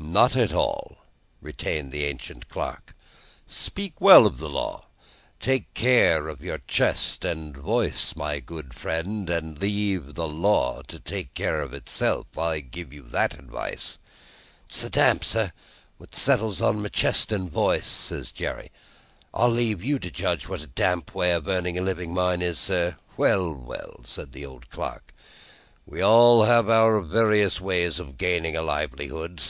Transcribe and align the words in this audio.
"Not 0.00 0.34
at 0.34 0.52
all," 0.52 0.98
retained 1.40 1.92
the 1.92 2.02
ancient 2.04 2.48
clerk. 2.48 2.92
"Speak 3.46 4.00
well 4.00 4.26
of 4.26 4.38
the 4.38 4.48
law. 4.48 4.86
Take 5.38 5.72
care 5.74 6.26
of 6.26 6.40
your 6.42 6.58
chest 6.66 7.24
and 7.24 7.56
voice, 7.56 8.16
my 8.16 8.40
good 8.40 8.74
friend, 8.74 9.30
and 9.30 9.60
leave 9.60 10.16
the 10.16 10.26
law 10.26 10.82
to 10.88 10.98
take 10.98 11.34
care 11.34 11.60
of 11.60 11.72
itself. 11.72 12.36
I 12.36 12.58
give 12.58 12.92
you 12.92 13.02
that 13.10 13.34
advice." 13.34 14.00
"It's 14.68 14.80
the 14.80 14.90
damp, 14.90 15.24
sir, 15.24 15.52
what 15.98 16.16
settles 16.16 16.60
on 16.60 16.82
my 16.82 16.88
chest 16.88 17.30
and 17.30 17.48
voice," 17.48 17.86
said 17.86 18.28
Jerry. 18.34 18.72
"I 19.32 19.46
leave 19.46 19.84
you 19.84 20.00
to 20.00 20.10
judge 20.10 20.48
what 20.48 20.62
a 20.64 20.66
damp 20.66 21.14
way 21.14 21.30
of 21.32 21.46
earning 21.46 21.78
a 21.78 21.82
living 21.82 22.12
mine 22.12 22.42
is." 22.42 22.68
"Well, 23.16 23.52
well," 23.52 24.00
said 24.02 24.32
the 24.32 24.44
old 24.44 24.68
clerk; 24.70 25.12
"we 25.86 26.00
all 26.02 26.42
have 26.42 26.68
our 26.68 27.00
various 27.00 27.60
ways 27.60 28.00
of 28.00 28.18
gaining 28.18 28.56
a 28.56 28.62
livelihood. 28.62 29.38